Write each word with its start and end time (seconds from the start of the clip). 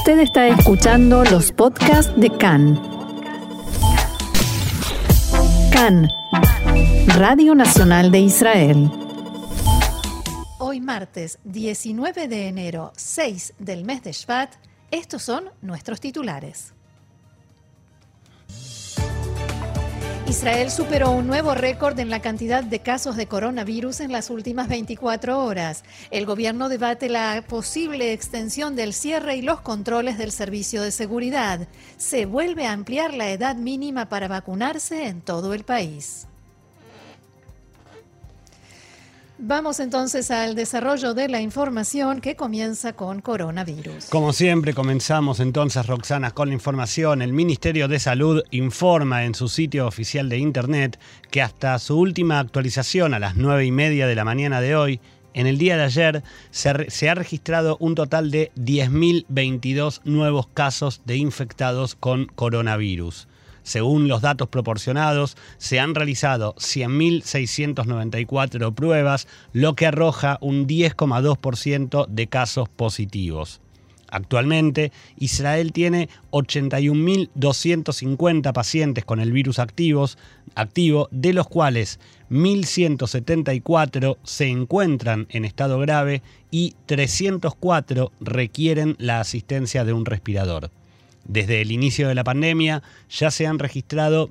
Usted 0.00 0.20
está 0.20 0.48
escuchando 0.48 1.24
los 1.24 1.52
podcasts 1.52 2.10
de 2.18 2.30
CAN. 2.30 2.80
CAN, 5.70 6.08
Radio 7.18 7.54
Nacional 7.54 8.10
de 8.10 8.20
Israel. 8.20 8.90
Hoy 10.58 10.80
martes 10.80 11.38
19 11.44 12.28
de 12.28 12.48
enero, 12.48 12.94
6 12.96 13.52
del 13.58 13.84
mes 13.84 14.02
de 14.02 14.12
Shvat, 14.12 14.54
estos 14.90 15.22
son 15.22 15.50
nuestros 15.60 16.00
titulares. 16.00 16.72
Israel 20.30 20.70
superó 20.70 21.10
un 21.10 21.26
nuevo 21.26 21.56
récord 21.56 21.98
en 21.98 22.08
la 22.08 22.22
cantidad 22.22 22.62
de 22.62 22.78
casos 22.78 23.16
de 23.16 23.26
coronavirus 23.26 23.98
en 23.98 24.12
las 24.12 24.30
últimas 24.30 24.68
24 24.68 25.44
horas. 25.44 25.82
El 26.12 26.24
gobierno 26.24 26.68
debate 26.68 27.08
la 27.08 27.44
posible 27.48 28.12
extensión 28.12 28.76
del 28.76 28.94
cierre 28.94 29.34
y 29.34 29.42
los 29.42 29.60
controles 29.60 30.18
del 30.18 30.30
servicio 30.30 30.82
de 30.82 30.92
seguridad. 30.92 31.66
Se 31.96 32.26
vuelve 32.26 32.64
a 32.68 32.72
ampliar 32.72 33.12
la 33.12 33.30
edad 33.30 33.56
mínima 33.56 34.08
para 34.08 34.28
vacunarse 34.28 35.08
en 35.08 35.20
todo 35.20 35.52
el 35.52 35.64
país. 35.64 36.28
Vamos 39.42 39.80
entonces 39.80 40.30
al 40.30 40.54
desarrollo 40.54 41.14
de 41.14 41.26
la 41.26 41.40
información 41.40 42.20
que 42.20 42.36
comienza 42.36 42.92
con 42.92 43.22
coronavirus. 43.22 44.04
Como 44.10 44.34
siempre, 44.34 44.74
comenzamos 44.74 45.40
entonces, 45.40 45.86
Roxana, 45.86 46.32
con 46.32 46.48
la 46.48 46.54
información. 46.54 47.22
El 47.22 47.32
Ministerio 47.32 47.88
de 47.88 47.98
Salud 47.98 48.42
informa 48.50 49.24
en 49.24 49.34
su 49.34 49.48
sitio 49.48 49.86
oficial 49.86 50.28
de 50.28 50.36
Internet 50.36 51.00
que 51.30 51.40
hasta 51.40 51.78
su 51.78 51.98
última 51.98 52.38
actualización 52.38 53.14
a 53.14 53.18
las 53.18 53.34
9 53.36 53.64
y 53.64 53.72
media 53.72 54.06
de 54.06 54.14
la 54.14 54.26
mañana 54.26 54.60
de 54.60 54.76
hoy, 54.76 55.00
en 55.32 55.46
el 55.46 55.56
día 55.56 55.78
de 55.78 55.84
ayer, 55.84 56.22
se, 56.50 56.90
se 56.90 57.08
ha 57.08 57.14
registrado 57.14 57.78
un 57.80 57.94
total 57.94 58.30
de 58.30 58.52
10.022 58.56 60.02
nuevos 60.04 60.48
casos 60.48 61.00
de 61.06 61.16
infectados 61.16 61.94
con 61.94 62.26
coronavirus. 62.26 63.26
Según 63.62 64.08
los 64.08 64.22
datos 64.22 64.48
proporcionados, 64.48 65.36
se 65.58 65.78
han 65.80 65.94
realizado 65.94 66.54
100.694 66.56 68.74
pruebas, 68.74 69.28
lo 69.52 69.74
que 69.74 69.86
arroja 69.86 70.38
un 70.40 70.66
10,2% 70.66 72.06
de 72.06 72.26
casos 72.26 72.68
positivos. 72.68 73.60
Actualmente, 74.10 74.92
Israel 75.18 75.72
tiene 75.72 76.08
81.250 76.32 78.52
pacientes 78.52 79.04
con 79.04 79.20
el 79.20 79.30
virus 79.30 79.60
activo, 79.60 80.08
de 81.12 81.32
los 81.32 81.46
cuales 81.46 82.00
1.174 82.28 84.16
se 84.24 84.48
encuentran 84.48 85.28
en 85.30 85.44
estado 85.44 85.78
grave 85.78 86.22
y 86.50 86.74
304 86.86 88.10
requieren 88.20 88.96
la 88.98 89.20
asistencia 89.20 89.84
de 89.84 89.92
un 89.92 90.04
respirador. 90.04 90.72
Desde 91.24 91.60
el 91.60 91.72
inicio 91.72 92.08
de 92.08 92.14
la 92.14 92.24
pandemia 92.24 92.82
ya 93.08 93.30
se 93.30 93.46
han 93.46 93.58
registrado 93.58 94.30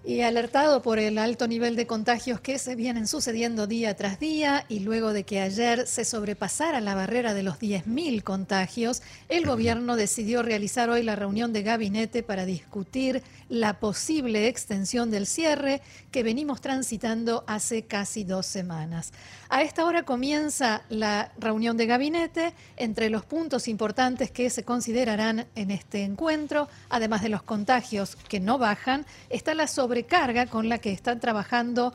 Y 0.02 0.22
alertado 0.22 0.80
por 0.80 0.98
el 0.98 1.18
alto 1.18 1.46
nivel 1.46 1.76
de 1.76 1.86
contagios 1.86 2.40
que 2.40 2.58
se 2.58 2.74
vienen 2.74 3.06
sucediendo 3.06 3.66
día 3.66 3.94
tras 3.96 4.18
día 4.18 4.64
y 4.66 4.80
luego 4.80 5.12
de 5.12 5.24
que 5.24 5.40
ayer 5.40 5.86
se 5.86 6.06
sobrepasara 6.06 6.80
la 6.80 6.94
barrera 6.94 7.34
de 7.34 7.42
los 7.42 7.58
10.000 7.58 8.22
contagios, 8.22 9.02
el 9.28 9.44
gobierno 9.44 9.96
decidió 9.96 10.42
realizar 10.42 10.88
hoy 10.88 11.02
la 11.02 11.16
reunión 11.16 11.52
de 11.52 11.62
gabinete 11.62 12.22
para 12.22 12.46
discutir 12.46 13.22
la 13.50 13.78
posible 13.78 14.48
extensión 14.48 15.10
del 15.10 15.26
cierre 15.26 15.82
que 16.10 16.22
venimos 16.22 16.62
transitando 16.62 17.44
hace 17.46 17.82
casi 17.82 18.24
dos 18.24 18.46
semanas. 18.46 19.12
A 19.50 19.62
esta 19.62 19.84
hora 19.84 20.04
comienza 20.04 20.82
la 20.88 21.32
reunión 21.38 21.76
de 21.76 21.86
gabinete. 21.86 22.54
Entre 22.76 23.10
los 23.10 23.24
puntos 23.24 23.68
importantes 23.68 24.30
que 24.30 24.48
se 24.48 24.62
considerarán 24.62 25.46
en 25.56 25.72
este 25.72 26.04
encuentro, 26.04 26.68
además 26.88 27.22
de 27.22 27.28
los 27.28 27.42
contagios 27.42 28.16
que 28.28 28.40
no 28.40 28.58
bajan, 28.58 29.04
está 29.28 29.54
la 29.54 29.66
sobrecarga 29.90 30.46
con 30.46 30.68
la 30.68 30.78
que 30.78 30.92
están 30.92 31.18
trabajando 31.18 31.92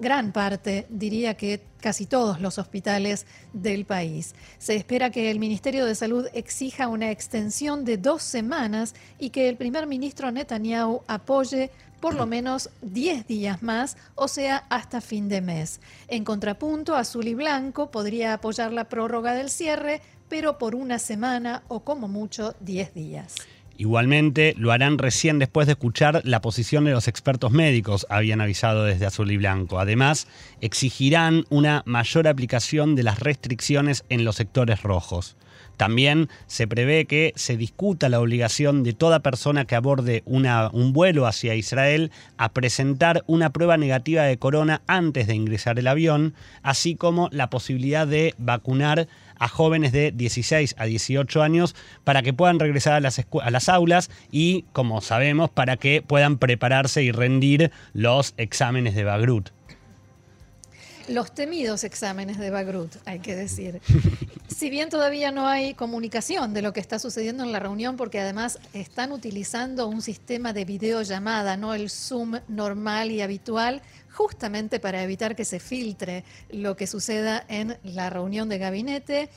gran 0.00 0.32
parte, 0.32 0.86
diría 0.88 1.34
que 1.34 1.60
casi 1.80 2.04
todos 2.04 2.40
los 2.40 2.58
hospitales 2.58 3.26
del 3.52 3.84
país. 3.84 4.34
Se 4.58 4.74
espera 4.74 5.10
que 5.10 5.30
el 5.30 5.38
Ministerio 5.38 5.86
de 5.86 5.94
Salud 5.94 6.26
exija 6.34 6.88
una 6.88 7.12
extensión 7.12 7.84
de 7.84 7.96
dos 7.96 8.24
semanas 8.24 8.96
y 9.20 9.30
que 9.30 9.48
el 9.48 9.56
primer 9.56 9.86
ministro 9.86 10.32
Netanyahu 10.32 11.02
apoye 11.06 11.70
por 12.00 12.14
lo 12.14 12.26
menos 12.26 12.70
10 12.82 13.28
días 13.28 13.62
más, 13.62 13.96
o 14.16 14.26
sea, 14.26 14.64
hasta 14.68 15.00
fin 15.00 15.28
de 15.28 15.40
mes. 15.40 15.80
En 16.08 16.24
contrapunto, 16.24 16.96
Azul 16.96 17.28
y 17.28 17.34
Blanco 17.34 17.92
podría 17.92 18.32
apoyar 18.32 18.72
la 18.72 18.88
prórroga 18.88 19.34
del 19.34 19.48
cierre, 19.48 20.02
pero 20.28 20.58
por 20.58 20.74
una 20.74 20.98
semana 20.98 21.62
o 21.68 21.84
como 21.84 22.08
mucho 22.08 22.56
10 22.58 22.94
días. 22.94 23.36
Igualmente, 23.78 24.54
lo 24.58 24.72
harán 24.72 24.98
recién 24.98 25.38
después 25.38 25.68
de 25.68 25.74
escuchar 25.74 26.20
la 26.24 26.40
posición 26.40 26.84
de 26.84 26.90
los 26.90 27.06
expertos 27.06 27.52
médicos, 27.52 28.08
habían 28.10 28.40
avisado 28.40 28.82
desde 28.82 29.06
Azul 29.06 29.30
y 29.30 29.36
Blanco. 29.36 29.78
Además, 29.78 30.26
exigirán 30.60 31.44
una 31.48 31.84
mayor 31.86 32.26
aplicación 32.26 32.96
de 32.96 33.04
las 33.04 33.20
restricciones 33.20 34.04
en 34.08 34.24
los 34.24 34.34
sectores 34.34 34.82
rojos. 34.82 35.36
También 35.78 36.28
se 36.48 36.66
prevé 36.66 37.06
que 37.06 37.32
se 37.36 37.56
discuta 37.56 38.08
la 38.08 38.20
obligación 38.20 38.82
de 38.82 38.94
toda 38.94 39.20
persona 39.20 39.64
que 39.64 39.76
aborde 39.76 40.24
una, 40.26 40.70
un 40.72 40.92
vuelo 40.92 41.24
hacia 41.24 41.54
Israel 41.54 42.10
a 42.36 42.48
presentar 42.48 43.22
una 43.28 43.50
prueba 43.50 43.76
negativa 43.76 44.24
de 44.24 44.36
corona 44.38 44.82
antes 44.88 45.28
de 45.28 45.36
ingresar 45.36 45.78
el 45.78 45.86
avión, 45.86 46.34
así 46.64 46.96
como 46.96 47.28
la 47.30 47.48
posibilidad 47.48 48.08
de 48.08 48.34
vacunar 48.38 49.06
a 49.38 49.46
jóvenes 49.46 49.92
de 49.92 50.10
16 50.10 50.74
a 50.78 50.84
18 50.84 51.42
años 51.42 51.76
para 52.02 52.22
que 52.22 52.32
puedan 52.32 52.58
regresar 52.58 52.94
a 52.94 53.00
las, 53.00 53.24
a 53.40 53.50
las 53.52 53.68
aulas 53.68 54.10
y, 54.32 54.64
como 54.72 55.00
sabemos, 55.00 55.48
para 55.48 55.76
que 55.76 56.02
puedan 56.02 56.38
prepararse 56.38 57.04
y 57.04 57.12
rendir 57.12 57.70
los 57.92 58.34
exámenes 58.36 58.96
de 58.96 59.04
Bagrut. 59.04 59.50
Los 61.06 61.32
temidos 61.32 61.84
exámenes 61.84 62.36
de 62.36 62.50
Bagrut, 62.50 62.96
hay 63.06 63.20
que 63.20 63.36
decir. 63.36 63.80
Si 64.58 64.70
bien 64.70 64.88
todavía 64.88 65.30
no 65.30 65.46
hay 65.46 65.74
comunicación 65.74 66.52
de 66.52 66.62
lo 66.62 66.72
que 66.72 66.80
está 66.80 66.98
sucediendo 66.98 67.44
en 67.44 67.52
la 67.52 67.60
reunión, 67.60 67.96
porque 67.96 68.18
además 68.18 68.58
están 68.72 69.12
utilizando 69.12 69.86
un 69.86 70.02
sistema 70.02 70.52
de 70.52 70.64
videollamada, 70.64 71.56
no 71.56 71.74
el 71.74 71.88
Zoom 71.88 72.40
normal 72.48 73.12
y 73.12 73.20
habitual, 73.20 73.82
justamente 74.10 74.80
para 74.80 75.00
evitar 75.04 75.36
que 75.36 75.44
se 75.44 75.60
filtre 75.60 76.24
lo 76.50 76.76
que 76.76 76.88
suceda 76.88 77.44
en 77.46 77.78
la 77.84 78.10
reunión 78.10 78.48
de 78.48 78.58
gabinete 78.58 79.30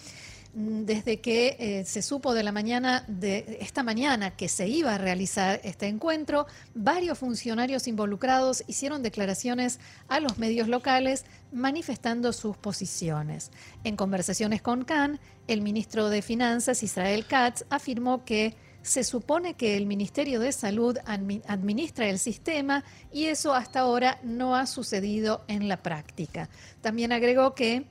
desde 0.53 1.21
que 1.21 1.56
eh, 1.59 1.86
se 1.86 2.01
supo 2.01 2.33
de 2.33 2.44
la 2.44 2.51
mañana 2.51 3.06
de 3.07 3.57
esta 3.62 3.83
mañana 3.83 4.31
que 4.31 4.50
se 4.50 4.68
iba 4.68 4.95
a 4.95 4.98
realizar 4.98 5.62
este 5.63 5.88
encuentro, 5.88 6.45
varios 6.74 7.19
funcionarios 7.19 7.88
involucrados 7.88 8.63
hicieron 8.68 9.01
declaraciones 9.01 9.80
a 10.09 10.19
los 10.19 10.38
medios 10.38 10.68
locales 10.68 11.25
manifestando 11.53 12.33
sus 12.33 12.57
posiciones. 12.57 13.51
En 13.83 13.95
conversaciones 13.95 14.62
con 14.62 14.83
Khan, 14.83 15.19
el 15.48 15.62
ministro 15.62 16.09
de 16.09 16.21
Finanzas 16.21 16.83
Israel 16.83 17.25
Katz 17.25 17.63
afirmó 17.69 18.25
que 18.25 18.56
se 18.81 19.04
supone 19.04 19.54
que 19.54 19.77
el 19.77 19.86
Ministerio 19.86 20.39
de 20.39 20.51
Salud 20.51 20.97
administra 21.06 22.09
el 22.09 22.19
sistema 22.19 22.83
y 23.12 23.25
eso 23.25 23.54
hasta 23.54 23.81
ahora 23.81 24.19
no 24.24 24.56
ha 24.56 24.65
sucedido 24.65 25.44
en 25.47 25.68
la 25.68 25.77
práctica. 25.77 26.50
También 26.81 27.12
agregó 27.12 27.54
que 27.54 27.86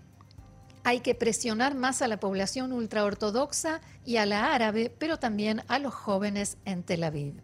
hay 0.85 1.00
que 1.00 1.15
presionar 1.15 1.75
más 1.75 2.03
a 2.03 2.09
la 2.09 2.21
población 2.21 2.73
ultraortodoxa 2.73 3.81
y 4.05 4.17
a 4.17 4.27
la 4.27 4.55
árabe, 4.55 4.93
pero 4.99 5.19
también 5.19 5.62
a 5.69 5.79
los 5.79 5.94
jóvenes 5.94 6.56
en 6.65 6.82
Tel 6.82 7.05
Aviv. 7.05 7.35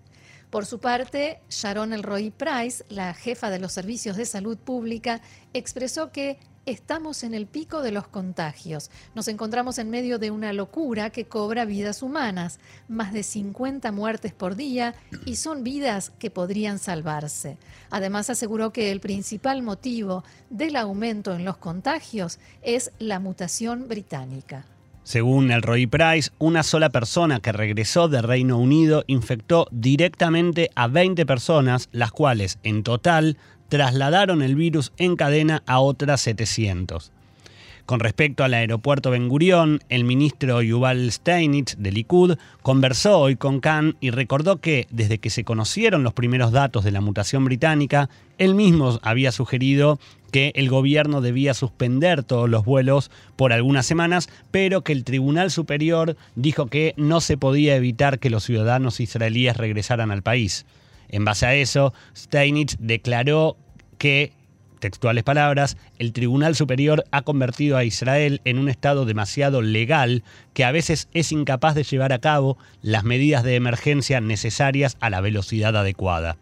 Por 0.50 0.64
su 0.64 0.78
parte, 0.78 1.40
Sharon 1.50 1.92
Elroy 1.92 2.30
Price, 2.30 2.84
la 2.88 3.12
jefa 3.14 3.50
de 3.50 3.58
los 3.58 3.72
servicios 3.72 4.16
de 4.16 4.24
salud 4.24 4.56
pública, 4.56 5.20
expresó 5.52 6.12
que 6.12 6.38
estamos 6.66 7.22
en 7.22 7.32
el 7.32 7.46
pico 7.46 7.80
de 7.80 7.92
los 7.92 8.08
contagios. 8.08 8.90
Nos 9.14 9.28
encontramos 9.28 9.78
en 9.78 9.88
medio 9.88 10.18
de 10.18 10.32
una 10.32 10.52
locura 10.52 11.10
que 11.10 11.24
cobra 11.24 11.64
vidas 11.64 12.02
humanas, 12.02 12.58
más 12.88 13.12
de 13.12 13.22
50 13.22 13.92
muertes 13.92 14.32
por 14.32 14.56
día 14.56 14.94
y 15.24 15.36
son 15.36 15.64
vidas 15.64 16.12
que 16.18 16.30
podrían 16.30 16.78
salvarse. 16.78 17.56
Además 17.90 18.28
aseguró 18.28 18.72
que 18.72 18.90
el 18.90 19.00
principal 19.00 19.62
motivo 19.62 20.24
del 20.50 20.76
aumento 20.76 21.34
en 21.34 21.44
los 21.44 21.56
contagios 21.56 22.40
es 22.62 22.90
la 22.98 23.20
mutación 23.20 23.88
británica. 23.88 24.66
Según 25.06 25.52
el 25.52 25.62
Roy 25.62 25.86
Price, 25.86 26.32
una 26.40 26.64
sola 26.64 26.90
persona 26.90 27.38
que 27.38 27.52
regresó 27.52 28.08
de 28.08 28.22
Reino 28.22 28.58
Unido 28.58 29.04
infectó 29.06 29.68
directamente 29.70 30.72
a 30.74 30.88
20 30.88 31.24
personas, 31.26 31.88
las 31.92 32.10
cuales 32.10 32.58
en 32.64 32.82
total 32.82 33.36
trasladaron 33.68 34.42
el 34.42 34.54
virus 34.54 34.92
en 34.96 35.16
cadena 35.16 35.62
a 35.66 35.80
otras 35.80 36.20
700. 36.22 37.12
Con 37.86 38.00
respecto 38.00 38.42
al 38.42 38.52
aeropuerto 38.54 39.12
Ben 39.12 39.28
Gurión, 39.28 39.78
el 39.88 40.02
ministro 40.02 40.60
Yuval 40.60 41.12
Steinitz 41.12 41.76
de 41.78 41.92
Likud 41.92 42.36
conversó 42.62 43.20
hoy 43.20 43.36
con 43.36 43.60
Khan 43.60 43.96
y 44.00 44.10
recordó 44.10 44.56
que 44.56 44.88
desde 44.90 45.18
que 45.18 45.30
se 45.30 45.44
conocieron 45.44 46.02
los 46.02 46.12
primeros 46.12 46.50
datos 46.50 46.82
de 46.82 46.90
la 46.90 47.00
mutación 47.00 47.44
británica, 47.44 48.10
él 48.38 48.56
mismo 48.56 48.98
había 49.02 49.30
sugerido 49.30 50.00
que 50.32 50.50
el 50.56 50.68
gobierno 50.68 51.20
debía 51.20 51.54
suspender 51.54 52.24
todos 52.24 52.50
los 52.50 52.64
vuelos 52.64 53.12
por 53.36 53.52
algunas 53.52 53.86
semanas, 53.86 54.28
pero 54.50 54.82
que 54.82 54.92
el 54.92 55.04
Tribunal 55.04 55.52
Superior 55.52 56.16
dijo 56.34 56.66
que 56.66 56.92
no 56.96 57.20
se 57.20 57.36
podía 57.36 57.76
evitar 57.76 58.18
que 58.18 58.30
los 58.30 58.42
ciudadanos 58.42 58.98
israelíes 58.98 59.56
regresaran 59.56 60.10
al 60.10 60.22
país. 60.22 60.66
En 61.08 61.24
base 61.24 61.46
a 61.46 61.54
eso, 61.54 61.92
Steinitz 62.14 62.76
declaró 62.78 63.56
que 63.98 64.32
textuales 64.78 65.24
palabras, 65.24 65.76
el 65.98 66.12
Tribunal 66.12 66.54
Superior 66.54 67.04
ha 67.10 67.22
convertido 67.22 67.76
a 67.76 67.84
Israel 67.84 68.40
en 68.44 68.58
un 68.58 68.68
Estado 68.68 69.04
demasiado 69.04 69.62
legal 69.62 70.22
que 70.52 70.64
a 70.64 70.72
veces 70.72 71.08
es 71.12 71.32
incapaz 71.32 71.74
de 71.74 71.84
llevar 71.84 72.12
a 72.12 72.20
cabo 72.20 72.58
las 72.82 73.04
medidas 73.04 73.42
de 73.42 73.56
emergencia 73.56 74.20
necesarias 74.20 74.96
a 75.00 75.10
la 75.10 75.20
velocidad 75.20 75.76
adecuada. 75.76 76.36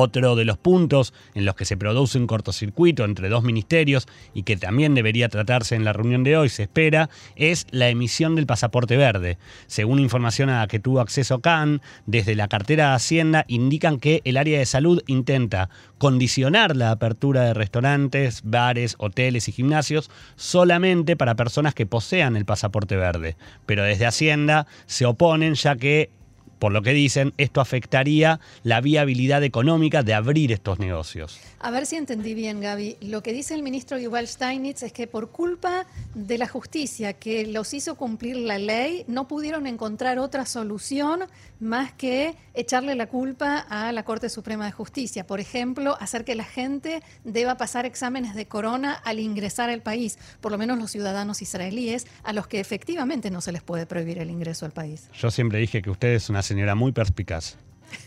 Otro 0.00 0.36
de 0.36 0.44
los 0.44 0.58
puntos 0.58 1.12
en 1.34 1.44
los 1.44 1.56
que 1.56 1.64
se 1.64 1.76
produce 1.76 2.18
un 2.18 2.28
cortocircuito 2.28 3.04
entre 3.04 3.28
dos 3.28 3.42
ministerios 3.42 4.06
y 4.32 4.44
que 4.44 4.56
también 4.56 4.94
debería 4.94 5.28
tratarse 5.28 5.74
en 5.74 5.84
la 5.84 5.92
reunión 5.92 6.22
de 6.22 6.36
hoy, 6.36 6.50
se 6.50 6.62
espera, 6.62 7.10
es 7.34 7.66
la 7.72 7.88
emisión 7.88 8.36
del 8.36 8.46
pasaporte 8.46 8.96
verde. 8.96 9.38
Según 9.66 9.98
información 9.98 10.50
a 10.50 10.60
la 10.60 10.68
que 10.68 10.78
tuvo 10.78 11.00
acceso 11.00 11.40
Khan, 11.40 11.82
desde 12.06 12.36
la 12.36 12.46
cartera 12.46 12.90
de 12.90 12.94
Hacienda 12.94 13.44
indican 13.48 13.98
que 13.98 14.22
el 14.22 14.36
área 14.36 14.60
de 14.60 14.66
salud 14.66 15.02
intenta 15.08 15.68
condicionar 15.98 16.76
la 16.76 16.92
apertura 16.92 17.42
de 17.42 17.54
restaurantes, 17.54 18.42
bares, 18.44 18.94
hoteles 18.98 19.48
y 19.48 19.52
gimnasios 19.52 20.12
solamente 20.36 21.16
para 21.16 21.34
personas 21.34 21.74
que 21.74 21.86
posean 21.86 22.36
el 22.36 22.44
pasaporte 22.44 22.94
verde. 22.94 23.36
Pero 23.66 23.82
desde 23.82 24.06
Hacienda 24.06 24.68
se 24.86 25.06
oponen 25.06 25.54
ya 25.54 25.74
que 25.74 26.10
por 26.58 26.72
lo 26.72 26.82
que 26.82 26.92
dicen, 26.92 27.34
esto 27.38 27.60
afectaría 27.60 28.40
la 28.62 28.80
viabilidad 28.80 29.42
económica 29.42 30.02
de 30.02 30.14
abrir 30.14 30.52
estos 30.52 30.78
negocios. 30.78 31.38
A 31.60 31.70
ver 31.70 31.86
si 31.86 31.96
entendí 31.96 32.34
bien, 32.34 32.60
Gaby. 32.60 32.98
Lo 33.00 33.22
que 33.22 33.32
dice 33.32 33.54
el 33.54 33.62
ministro 33.62 33.98
Yuval 33.98 34.28
Steinitz 34.28 34.82
es 34.82 34.92
que 34.92 35.06
por 35.06 35.30
culpa 35.30 35.86
de 36.14 36.38
la 36.38 36.46
justicia 36.46 37.14
que 37.14 37.46
los 37.46 37.74
hizo 37.74 37.96
cumplir 37.96 38.36
la 38.36 38.58
ley, 38.58 39.04
no 39.08 39.28
pudieron 39.28 39.66
encontrar 39.66 40.18
otra 40.18 40.46
solución 40.46 41.24
más 41.60 41.92
que 41.92 42.36
echarle 42.54 42.94
la 42.94 43.06
culpa 43.06 43.58
a 43.58 43.92
la 43.92 44.04
Corte 44.04 44.28
Suprema 44.28 44.66
de 44.66 44.72
Justicia. 44.72 45.26
Por 45.26 45.40
ejemplo, 45.40 45.96
hacer 46.00 46.24
que 46.24 46.34
la 46.34 46.44
gente 46.44 47.02
deba 47.24 47.56
pasar 47.56 47.86
exámenes 47.86 48.34
de 48.34 48.46
corona 48.46 48.92
al 48.92 49.18
ingresar 49.18 49.70
al 49.70 49.82
país, 49.82 50.18
por 50.40 50.52
lo 50.52 50.58
menos 50.58 50.78
los 50.78 50.90
ciudadanos 50.90 51.42
israelíes, 51.42 52.06
a 52.22 52.32
los 52.32 52.46
que 52.46 52.60
efectivamente 52.60 53.30
no 53.30 53.40
se 53.40 53.52
les 53.52 53.62
puede 53.62 53.86
prohibir 53.86 54.18
el 54.18 54.30
ingreso 54.30 54.66
al 54.66 54.72
país. 54.72 55.08
Yo 55.14 55.30
siempre 55.30 55.58
dije 55.58 55.82
que 55.82 55.90
usted 55.90 56.08
es 56.08 56.30
una 56.30 56.42
señora 56.48 56.74
muy 56.74 56.92
perspicaz. 56.92 57.56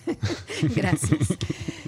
Gracias. 0.76 1.38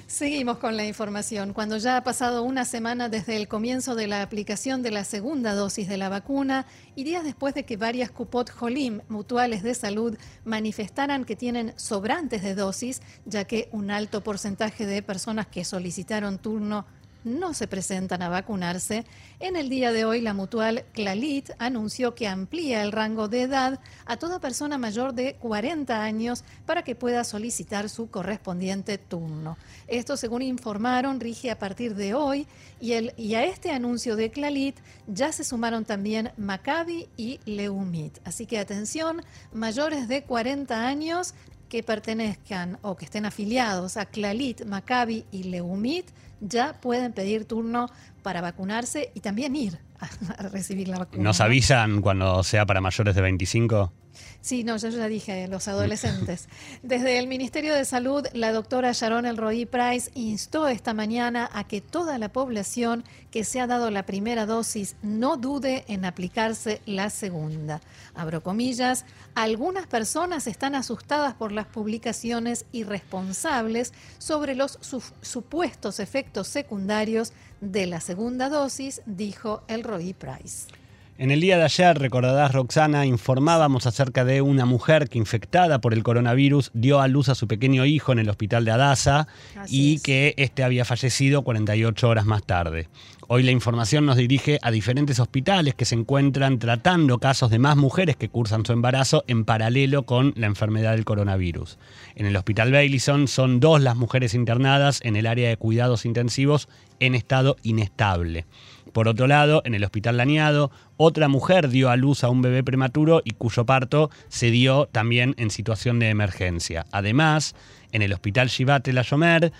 Seguimos 0.06 0.58
con 0.58 0.76
la 0.76 0.84
información. 0.84 1.52
Cuando 1.52 1.76
ya 1.78 1.96
ha 1.96 2.04
pasado 2.04 2.44
una 2.44 2.64
semana 2.64 3.08
desde 3.08 3.36
el 3.36 3.48
comienzo 3.48 3.96
de 3.96 4.06
la 4.06 4.22
aplicación 4.22 4.82
de 4.82 4.92
la 4.92 5.02
segunda 5.02 5.54
dosis 5.54 5.88
de 5.88 5.96
la 5.96 6.08
vacuna 6.08 6.66
y 6.94 7.02
días 7.02 7.24
después 7.24 7.54
de 7.54 7.64
que 7.64 7.76
varias 7.76 8.10
Cupot 8.12 8.50
Jolim, 8.50 9.00
mutuales 9.08 9.64
de 9.64 9.74
salud, 9.74 10.16
manifestaran 10.44 11.24
que 11.24 11.34
tienen 11.34 11.72
sobrantes 11.76 12.42
de 12.42 12.54
dosis, 12.54 13.02
ya 13.24 13.44
que 13.44 13.68
un 13.72 13.90
alto 13.90 14.22
porcentaje 14.22 14.86
de 14.86 15.02
personas 15.02 15.48
que 15.48 15.64
solicitaron 15.64 16.38
turno 16.38 16.86
no 17.24 17.54
se 17.54 17.66
presentan 17.66 18.22
a 18.22 18.28
vacunarse, 18.28 19.04
en 19.40 19.56
el 19.56 19.68
día 19.68 19.92
de 19.92 20.04
hoy 20.04 20.20
la 20.20 20.34
mutual 20.34 20.84
Clalit 20.92 21.50
anunció 21.58 22.14
que 22.14 22.28
amplía 22.28 22.82
el 22.82 22.92
rango 22.92 23.28
de 23.28 23.42
edad 23.42 23.80
a 24.06 24.16
toda 24.16 24.38
persona 24.38 24.78
mayor 24.78 25.14
de 25.14 25.34
40 25.34 26.02
años 26.02 26.44
para 26.66 26.84
que 26.84 26.94
pueda 26.94 27.24
solicitar 27.24 27.88
su 27.88 28.10
correspondiente 28.10 28.98
turno. 28.98 29.56
Esto, 29.88 30.16
según 30.16 30.42
informaron, 30.42 31.20
rige 31.20 31.50
a 31.50 31.58
partir 31.58 31.94
de 31.94 32.14
hoy 32.14 32.46
y, 32.80 32.92
el, 32.92 33.12
y 33.16 33.34
a 33.34 33.44
este 33.44 33.70
anuncio 33.70 34.16
de 34.16 34.30
Clalit 34.30 34.76
ya 35.06 35.32
se 35.32 35.44
sumaron 35.44 35.84
también 35.84 36.32
Maccabi 36.36 37.08
y 37.16 37.40
Leumit. 37.46 38.18
Así 38.24 38.46
que 38.46 38.58
atención, 38.58 39.22
mayores 39.52 40.08
de 40.08 40.22
40 40.22 40.86
años 40.86 41.34
que 41.74 41.82
pertenezcan 41.82 42.78
o 42.82 42.94
que 42.94 43.04
estén 43.04 43.26
afiliados 43.26 43.96
a 43.96 44.06
Clalit, 44.06 44.64
Maccabi 44.64 45.26
y 45.32 45.50
Leumit 45.50 46.06
ya 46.38 46.80
pueden 46.80 47.12
pedir 47.12 47.46
turno 47.46 47.90
para 48.22 48.40
vacunarse 48.40 49.10
y 49.12 49.18
también 49.18 49.56
ir 49.56 49.80
a, 49.98 50.06
recibir 50.50 50.86
la 50.86 51.00
vacuna. 51.00 51.24
¿Nos 51.24 51.40
avisan 51.40 52.00
cuando 52.00 52.44
sea 52.44 52.64
para 52.64 52.80
mayores 52.80 53.16
de 53.16 53.22
25? 53.22 53.92
Sí, 54.40 54.64
no, 54.64 54.76
yo 54.76 54.88
ya 54.88 55.08
dije, 55.08 55.48
los 55.48 55.68
adolescentes. 55.68 56.48
Desde 56.82 57.18
el 57.18 57.26
Ministerio 57.26 57.74
de 57.74 57.84
Salud, 57.84 58.26
la 58.32 58.52
doctora 58.52 58.92
Sharon 58.92 59.26
Elroy 59.26 59.66
Price 59.66 60.10
instó 60.14 60.68
esta 60.68 60.94
mañana 60.94 61.50
a 61.52 61.64
que 61.64 61.80
toda 61.80 62.18
la 62.18 62.28
población 62.28 63.04
que 63.30 63.44
se 63.44 63.60
ha 63.60 63.66
dado 63.66 63.90
la 63.90 64.06
primera 64.06 64.46
dosis 64.46 64.96
no 65.02 65.36
dude 65.36 65.84
en 65.88 66.04
aplicarse 66.04 66.80
la 66.86 67.10
segunda. 67.10 67.80
Abro 68.14 68.42
comillas, 68.42 69.04
algunas 69.34 69.86
personas 69.86 70.46
están 70.46 70.74
asustadas 70.74 71.34
por 71.34 71.52
las 71.52 71.66
publicaciones 71.66 72.66
irresponsables 72.72 73.92
sobre 74.18 74.54
los 74.54 74.78
supuestos 75.20 76.00
efectos 76.00 76.48
secundarios 76.48 77.32
de 77.60 77.86
la 77.86 78.00
segunda 78.00 78.48
dosis, 78.48 79.02
dijo 79.06 79.62
el 79.68 79.82
Roy 79.82 80.14
Price. 80.14 80.83
En 81.16 81.30
el 81.30 81.40
día 81.40 81.56
de 81.58 81.62
ayer, 81.62 81.96
recordarás 81.96 82.50
Roxana, 82.50 83.06
informábamos 83.06 83.86
acerca 83.86 84.24
de 84.24 84.42
una 84.42 84.66
mujer 84.66 85.08
que 85.08 85.18
infectada 85.18 85.80
por 85.80 85.94
el 85.94 86.02
coronavirus 86.02 86.72
dio 86.74 87.00
a 87.00 87.06
luz 87.06 87.28
a 87.28 87.36
su 87.36 87.46
pequeño 87.46 87.84
hijo 87.84 88.10
en 88.10 88.18
el 88.18 88.28
hospital 88.28 88.64
de 88.64 88.72
Adasa 88.72 89.28
y 89.68 90.00
que 90.00 90.34
este 90.38 90.64
había 90.64 90.84
fallecido 90.84 91.42
48 91.42 92.08
horas 92.08 92.26
más 92.26 92.42
tarde. 92.42 92.88
Hoy 93.28 93.44
la 93.44 93.52
información 93.52 94.04
nos 94.06 94.16
dirige 94.16 94.58
a 94.60 94.72
diferentes 94.72 95.20
hospitales 95.20 95.76
que 95.76 95.84
se 95.84 95.94
encuentran 95.94 96.58
tratando 96.58 97.18
casos 97.18 97.48
de 97.48 97.60
más 97.60 97.76
mujeres 97.76 98.16
que 98.16 98.28
cursan 98.28 98.66
su 98.66 98.72
embarazo 98.72 99.22
en 99.28 99.44
paralelo 99.44 100.02
con 100.02 100.34
la 100.36 100.48
enfermedad 100.48 100.96
del 100.96 101.04
coronavirus. 101.04 101.78
En 102.16 102.26
el 102.26 102.36
hospital 102.36 102.72
Baileyson 102.72 103.28
son 103.28 103.60
dos 103.60 103.80
las 103.80 103.94
mujeres 103.94 104.34
internadas 104.34 105.00
en 105.04 105.14
el 105.14 105.28
área 105.28 105.48
de 105.48 105.56
cuidados 105.56 106.06
intensivos 106.06 106.68
en 106.98 107.14
estado 107.14 107.56
inestable. 107.62 108.46
Por 108.94 109.08
otro 109.08 109.26
lado, 109.26 109.60
en 109.64 109.74
el 109.74 109.82
hospital 109.82 110.18
Laniado, 110.18 110.70
otra 110.96 111.26
mujer 111.26 111.68
dio 111.68 111.90
a 111.90 111.96
luz 111.96 112.22
a 112.22 112.28
un 112.28 112.42
bebé 112.42 112.62
prematuro 112.62 113.22
y 113.24 113.32
cuyo 113.32 113.66
parto 113.66 114.08
se 114.28 114.52
dio 114.52 114.86
también 114.86 115.34
en 115.36 115.50
situación 115.50 115.98
de 115.98 116.10
emergencia. 116.10 116.86
Además, 116.92 117.56
en 117.90 118.02
el 118.02 118.12
hospital 118.12 118.46
Shivat 118.46 118.86
El 118.86 118.98
Ayomer, 118.98 119.52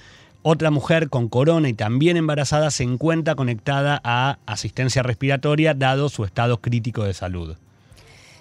otra 0.43 0.71
mujer 0.71 1.09
con 1.09 1.29
corona 1.29 1.69
y 1.69 1.75
también 1.75 2.17
embarazada 2.17 2.71
se 2.71 2.85
encuentra 2.85 3.35
conectada 3.35 4.01
a 4.05 4.39
asistencia 4.47 5.03
respiratoria 5.03 5.75
dado 5.75 6.11
su 6.11 6.25
estado 6.25 6.61
crítico 6.61 7.03
de 7.03 7.15
salud. 7.15 7.57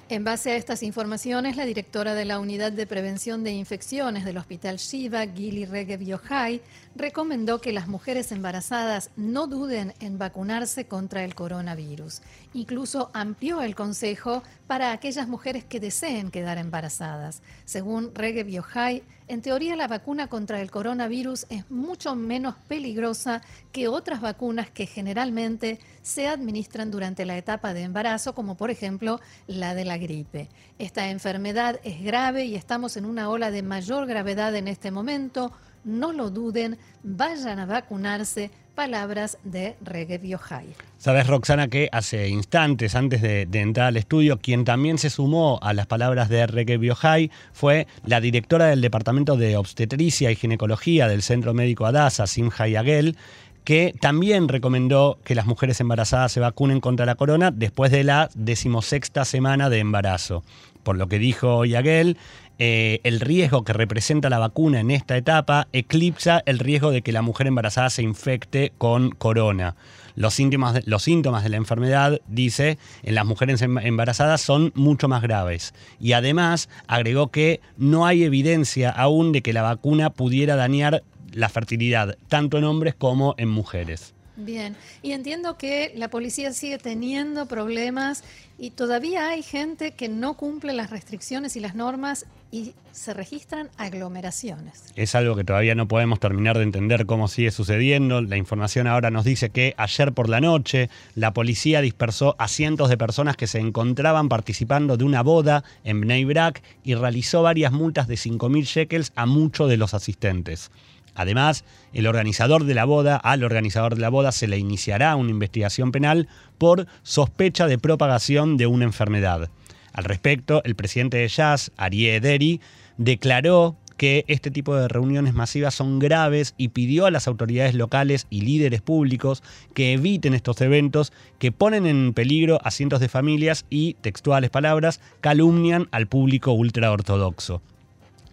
En 0.09 0.23
base 0.23 0.51
a 0.51 0.57
estas 0.57 0.83
informaciones, 0.83 1.55
la 1.55 1.65
directora 1.65 2.13
de 2.13 2.25
la 2.25 2.37
Unidad 2.37 2.71
de 2.71 2.85
Prevención 2.85 3.43
de 3.43 3.53
Infecciones 3.53 4.25
del 4.25 4.37
Hospital 4.37 4.77
Shiva, 4.77 5.25
Gili 5.25 5.65
Regev 5.65 6.03
Yochai, 6.03 6.61
recomendó 6.95 7.59
que 7.59 7.73
las 7.73 7.87
mujeres 7.87 8.31
embarazadas 8.31 9.09
no 9.15 9.47
duden 9.47 9.93
en 9.99 10.17
vacunarse 10.17 10.85
contra 10.85 11.23
el 11.23 11.35
coronavirus. 11.35 12.21
Incluso 12.53 13.09
amplió 13.13 13.61
el 13.61 13.75
consejo 13.75 14.43
para 14.67 14.91
aquellas 14.91 15.27
mujeres 15.27 15.63
que 15.63 15.79
deseen 15.79 16.31
quedar 16.31 16.57
embarazadas. 16.57 17.41
Según 17.65 18.13
Regev 18.13 18.47
Yochai, 18.47 19.03
en 19.27 19.41
teoría 19.41 19.75
la 19.75 19.87
vacuna 19.87 20.27
contra 20.27 20.61
el 20.61 20.69
coronavirus 20.69 21.47
es 21.49 21.69
mucho 21.71 22.15
menos 22.15 22.55
peligrosa 22.67 23.41
que 23.71 23.87
otras 23.87 24.21
vacunas 24.21 24.69
que 24.69 24.85
generalmente 24.85 25.79
se 26.01 26.27
administran 26.27 26.91
durante 26.91 27.25
la 27.25 27.37
etapa 27.37 27.73
de 27.73 27.83
embarazo, 27.83 28.35
como 28.35 28.55
por 28.55 28.69
ejemplo 28.69 29.19
la 29.47 29.73
de 29.73 29.85
la 29.85 29.97
gripe. 29.97 30.49
Esta 30.77 31.09
enfermedad 31.09 31.79
es 31.83 32.03
grave 32.03 32.45
y 32.45 32.55
estamos 32.55 32.97
en 32.97 33.05
una 33.05 33.29
ola 33.29 33.49
de 33.49 33.63
mayor 33.63 34.05
gravedad 34.05 34.55
en 34.55 34.67
este 34.67 34.91
momento 34.91 35.51
no 35.83 36.13
lo 36.13 36.29
duden, 36.29 36.77
vayan 37.03 37.59
a 37.59 37.65
vacunarse 37.65 38.51
palabras 38.75 39.37
de 39.43 39.75
Regeb 39.81 40.23
Yohai. 40.23 40.65
Sabes, 40.97 41.27
Roxana, 41.27 41.67
que 41.67 41.89
hace 41.91 42.29
instantes 42.29 42.95
antes 42.95 43.21
de, 43.21 43.47
entrar 43.53 43.87
al 43.87 43.97
estudio, 43.97 44.39
quien 44.39 44.65
también 44.65 44.97
se 44.97 45.09
sumó 45.09 45.59
a 45.61 45.73
las 45.73 45.85
palabras 45.85 46.29
de 46.29 46.47
Regeb 46.47 46.81
Yohai 46.81 47.29
fue 47.51 47.87
la 48.05 48.19
directora 48.19 48.67
del 48.67 48.81
Departamento 48.81 49.35
de 49.37 49.57
Obstetricia 49.57 50.31
y 50.31 50.35
Ginecología 50.35 51.07
del 51.07 51.21
Centro 51.21 51.53
Médico 51.53 51.85
Adasa, 51.85 52.25
Simha 52.25 52.67
Yagel, 52.67 53.17
que 53.63 53.93
también 53.99 54.49
recomendó 54.49 55.19
que 55.23 55.35
las 55.35 55.45
mujeres 55.45 55.79
embarazadas 55.79 56.31
se 56.31 56.39
vacunen 56.39 56.81
contra 56.81 57.05
la 57.05 57.15
corona 57.15 57.51
después 57.51 57.91
de 57.91 58.03
la 58.03 58.29
decimosexta 58.35 59.23
semana 59.23 59.69
de 59.69 59.79
embarazo. 59.79 60.43
Por 60.83 60.97
lo 60.97 61.07
que 61.07 61.19
dijo 61.19 61.65
Yagel, 61.65 62.17
eh, 62.59 62.99
el 63.03 63.19
riesgo 63.19 63.63
que 63.63 63.73
representa 63.73 64.29
la 64.29 64.37
vacuna 64.37 64.79
en 64.79 64.91
esta 64.91 65.17
etapa 65.17 65.67
eclipsa 65.73 66.43
el 66.45 66.59
riesgo 66.59 66.91
de 66.91 67.01
que 67.01 67.11
la 67.11 67.23
mujer 67.23 67.47
embarazada 67.47 67.89
se 67.89 68.03
infecte 68.03 68.71
con 68.77 69.09
corona. 69.09 69.75
Los 70.15 70.35
síntomas, 70.35 70.75
de, 70.75 70.83
los 70.85 71.03
síntomas 71.03 71.43
de 71.43 71.49
la 71.49 71.57
enfermedad, 71.57 72.21
dice, 72.27 72.77
en 73.01 73.15
las 73.15 73.25
mujeres 73.25 73.61
em, 73.63 73.79
embarazadas 73.79 74.41
son 74.41 74.71
mucho 74.75 75.07
más 75.07 75.23
graves. 75.23 75.73
Y 75.99 76.13
además 76.13 76.69
agregó 76.87 77.31
que 77.31 77.59
no 77.77 78.05
hay 78.05 78.23
evidencia 78.23 78.91
aún 78.91 79.31
de 79.31 79.41
que 79.41 79.53
la 79.53 79.63
vacuna 79.63 80.11
pudiera 80.11 80.55
dañar 80.55 81.03
la 81.31 81.49
fertilidad, 81.49 82.17
tanto 82.27 82.59
en 82.59 82.65
hombres 82.65 82.93
como 82.93 83.33
en 83.39 83.49
mujeres. 83.49 84.13
Bien, 84.35 84.75
y 85.03 85.11
entiendo 85.11 85.57
que 85.57 85.93
la 85.95 86.09
policía 86.09 86.53
sigue 86.53 86.79
teniendo 86.79 87.45
problemas 87.45 88.23
y 88.57 88.71
todavía 88.71 89.29
hay 89.29 89.43
gente 89.43 89.91
que 89.91 90.09
no 90.09 90.35
cumple 90.35 90.73
las 90.73 90.89
restricciones 90.89 91.55
y 91.55 91.59
las 91.59 91.75
normas 91.75 92.25
y 92.49 92.73
se 92.91 93.13
registran 93.13 93.69
aglomeraciones. 93.77 94.85
Es 94.95 95.15
algo 95.15 95.35
que 95.35 95.43
todavía 95.43 95.75
no 95.75 95.87
podemos 95.87 96.19
terminar 96.19 96.57
de 96.57 96.63
entender 96.63 97.05
cómo 97.05 97.27
sigue 97.27 97.51
sucediendo. 97.51 98.21
La 98.21 98.37
información 98.37 98.87
ahora 98.87 99.11
nos 99.11 99.25
dice 99.25 99.49
que 99.49 99.75
ayer 99.77 100.13
por 100.13 100.29
la 100.29 100.41
noche 100.41 100.89
la 101.15 101.33
policía 101.33 101.81
dispersó 101.81 102.35
a 102.39 102.47
cientos 102.47 102.89
de 102.89 102.97
personas 102.97 103.37
que 103.37 103.47
se 103.47 103.59
encontraban 103.59 104.29
participando 104.29 104.97
de 104.97 105.03
una 105.03 105.21
boda 105.23 105.63
en 105.83 106.01
Bnei 106.01 106.25
Brak 106.25 106.61
y 106.83 106.95
realizó 106.95 107.43
varias 107.43 107.71
multas 107.71 108.07
de 108.07 108.15
5.000 108.15 108.63
shekels 108.65 109.11
a 109.15 109.25
muchos 109.25 109.69
de 109.69 109.77
los 109.77 109.93
asistentes. 109.93 110.71
Además, 111.15 111.63
el 111.93 112.07
organizador 112.07 112.65
de 112.65 112.73
la 112.73 112.85
boda, 112.85 113.17
al 113.17 113.43
organizador 113.43 113.95
de 113.95 114.01
la 114.01 114.09
boda 114.09 114.31
se 114.31 114.47
le 114.47 114.57
iniciará 114.57 115.15
una 115.15 115.29
investigación 115.29 115.91
penal 115.91 116.27
por 116.57 116.87
sospecha 117.03 117.67
de 117.67 117.77
propagación 117.77 118.57
de 118.57 118.67
una 118.67 118.85
enfermedad. 118.85 119.49
Al 119.93 120.05
respecto, 120.05 120.63
el 120.63 120.75
presidente 120.75 121.17
de 121.17 121.27
Jazz, 121.27 121.71
Arié 121.77 122.15
Ederi, 122.15 122.61
declaró 122.97 123.77
que 123.97 124.25
este 124.27 124.51
tipo 124.51 124.75
de 124.75 124.87
reuniones 124.87 125.33
masivas 125.33 125.75
son 125.75 125.99
graves 125.99 126.55
y 126.57 126.69
pidió 126.69 127.05
a 127.05 127.11
las 127.11 127.27
autoridades 127.27 127.75
locales 127.75 128.27
y 128.29 128.41
líderes 128.41 128.81
públicos 128.81 129.43
que 129.73 129.93
eviten 129.93 130.33
estos 130.33 130.59
eventos 130.61 131.13
que 131.37 131.51
ponen 131.51 131.85
en 131.85 132.13
peligro 132.13 132.59
a 132.63 132.71
cientos 132.71 132.99
de 132.99 133.07
familias 133.07 133.65
y, 133.69 133.93
textuales 134.01 134.49
palabras, 134.49 134.99
calumnian 135.21 135.87
al 135.91 136.07
público 136.07 136.53
ultraortodoxo. 136.53 137.61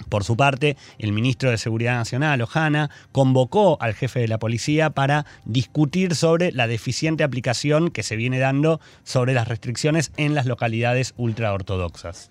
Por 0.09 0.25
su 0.25 0.37
parte, 0.37 0.77
el 0.99 1.13
ministro 1.13 1.51
de 1.51 1.59
Seguridad 1.59 1.95
Nacional, 1.95 2.43
Ojana, 2.43 2.91
convocó 3.13 3.77
al 3.81 3.95
jefe 3.95 4.21
de 4.21 4.29
la 4.29 4.39
policía 4.39 4.91
para 4.91 5.27
discutir 5.45 6.15
sobre 6.15 6.53
la 6.53 6.67
deficiente 6.67 7.25
aplicación 7.25 7.91
que 7.91 8.03
se 8.03 8.17
viene 8.17 8.39
dando 8.39 8.81
sobre 9.05 9.35
las 9.35 9.49
restricciones 9.49 10.13
en 10.17 10.35
las 10.35 10.47
localidades 10.47 11.15
ultraortodoxas. 11.17 12.31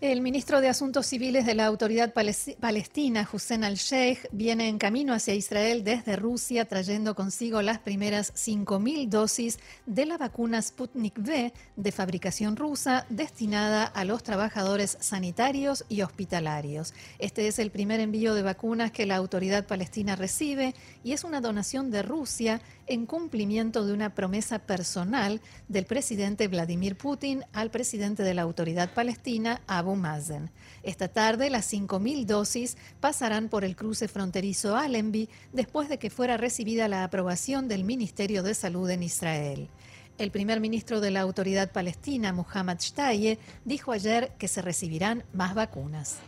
El 0.00 0.20
ministro 0.20 0.60
de 0.60 0.68
Asuntos 0.68 1.06
Civiles 1.06 1.44
de 1.44 1.56
la 1.56 1.66
Autoridad 1.66 2.12
Palestina, 2.12 3.28
Hussein 3.32 3.64
al-Sheikh, 3.64 4.28
viene 4.30 4.68
en 4.68 4.78
camino 4.78 5.12
hacia 5.12 5.34
Israel 5.34 5.82
desde 5.82 6.14
Rusia 6.14 6.66
trayendo 6.66 7.16
consigo 7.16 7.62
las 7.62 7.80
primeras 7.80 8.32
5.000 8.34 9.08
dosis 9.08 9.58
de 9.86 10.06
la 10.06 10.16
vacuna 10.16 10.62
Sputnik 10.62 11.18
V 11.18 11.52
de 11.74 11.92
fabricación 11.92 12.54
rusa 12.54 13.06
destinada 13.08 13.82
a 13.82 14.04
los 14.04 14.22
trabajadores 14.22 14.98
sanitarios 15.00 15.84
y 15.88 16.02
hospitalarios. 16.02 16.94
Este 17.18 17.48
es 17.48 17.58
el 17.58 17.72
primer 17.72 17.98
envío 17.98 18.34
de 18.34 18.42
vacunas 18.42 18.92
que 18.92 19.04
la 19.04 19.16
autoridad 19.16 19.66
palestina 19.66 20.14
recibe 20.14 20.76
y 21.02 21.10
es 21.10 21.24
una 21.24 21.40
donación 21.40 21.90
de 21.90 22.02
Rusia 22.02 22.60
en 22.86 23.04
cumplimiento 23.04 23.84
de 23.84 23.94
una 23.94 24.14
promesa 24.14 24.60
personal 24.60 25.40
del 25.66 25.86
presidente 25.86 26.46
Vladimir 26.46 26.96
Putin 26.96 27.44
al 27.52 27.72
presidente 27.72 28.22
de 28.22 28.34
la 28.34 28.42
autoridad 28.42 28.94
palestina, 28.94 29.60
Abu 29.66 29.87
Mazen. 29.96 30.50
Esta 30.82 31.08
tarde 31.08 31.50
las 31.50 31.72
5.000 31.72 32.24
dosis 32.26 32.76
pasarán 33.00 33.48
por 33.48 33.64
el 33.64 33.76
cruce 33.76 34.08
fronterizo 34.08 34.76
Allenby 34.76 35.28
después 35.52 35.88
de 35.88 35.98
que 35.98 36.10
fuera 36.10 36.36
recibida 36.36 36.88
la 36.88 37.04
aprobación 37.04 37.68
del 37.68 37.84
Ministerio 37.84 38.42
de 38.42 38.54
Salud 38.54 38.88
en 38.90 39.02
Israel. 39.02 39.68
El 40.18 40.32
primer 40.32 40.60
ministro 40.60 41.00
de 41.00 41.12
la 41.12 41.20
autoridad 41.20 41.70
palestina, 41.70 42.32
Muhammad 42.32 42.78
Shtaye, 42.80 43.38
dijo 43.64 43.92
ayer 43.92 44.32
que 44.36 44.48
se 44.48 44.62
recibirán 44.62 45.22
más 45.32 45.54
vacunas. 45.54 46.18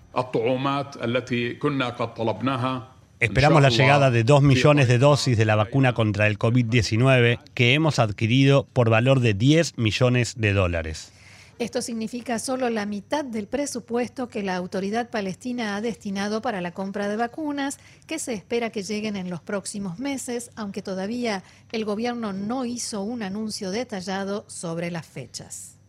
Esperamos 3.20 3.60
la 3.60 3.68
llegada 3.68 4.10
de 4.10 4.24
2 4.24 4.42
millones 4.42 4.88
de 4.88 4.98
dosis 4.98 5.36
de 5.36 5.44
la 5.44 5.56
vacuna 5.56 5.92
contra 5.92 6.26
el 6.26 6.38
COVID-19 6.38 7.40
que 7.52 7.74
hemos 7.74 7.98
adquirido 7.98 8.66
por 8.72 8.88
valor 8.88 9.20
de 9.20 9.34
10 9.34 9.76
millones 9.76 10.36
de 10.38 10.52
dólares. 10.54 11.12
Esto 11.60 11.82
significa 11.82 12.38
solo 12.38 12.70
la 12.70 12.86
mitad 12.86 13.22
del 13.22 13.46
presupuesto 13.46 14.30
que 14.30 14.42
la 14.42 14.56
autoridad 14.56 15.10
palestina 15.10 15.76
ha 15.76 15.82
destinado 15.82 16.40
para 16.40 16.62
la 16.62 16.72
compra 16.72 17.06
de 17.06 17.16
vacunas, 17.16 17.76
que 18.06 18.18
se 18.18 18.32
espera 18.32 18.70
que 18.70 18.82
lleguen 18.82 19.14
en 19.14 19.28
los 19.28 19.42
próximos 19.42 19.98
meses, 19.98 20.52
aunque 20.56 20.80
todavía 20.80 21.44
el 21.70 21.84
gobierno 21.84 22.32
no 22.32 22.64
hizo 22.64 23.02
un 23.02 23.22
anuncio 23.22 23.70
detallado 23.70 24.46
sobre 24.48 24.90
las 24.90 25.04
fechas. 25.04 25.79